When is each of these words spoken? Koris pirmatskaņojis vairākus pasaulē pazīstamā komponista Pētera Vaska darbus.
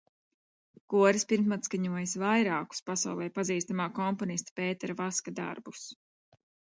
Koris 0.93 1.25
pirmatskaņojis 1.33 2.15
vairākus 2.23 2.81
pasaulē 2.87 3.27
pazīstamā 3.35 3.87
komponista 4.01 4.57
Pētera 4.61 4.97
Vaska 5.03 5.35
darbus. 5.43 5.85